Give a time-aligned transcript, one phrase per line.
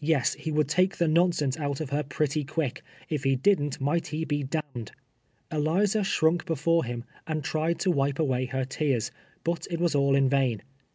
[0.00, 4.06] Yes, he would take the nonsense out of her pretty quick— if he didn't, might
[4.06, 4.86] he be d— d.
[5.52, 9.10] Eliza shrunk before him, and tried to wipe away her tears,
[9.44, 10.62] but it was all in vain.